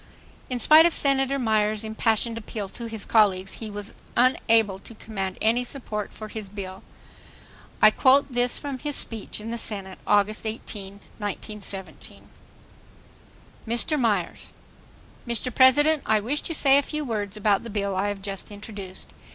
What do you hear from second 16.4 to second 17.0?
to say a